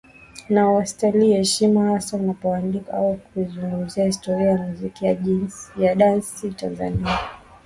[0.49, 5.05] Na unastahili heshima hasa unapoandika au kuizungumzia historia ya muziki
[5.85, 7.19] wa dansi Tanzania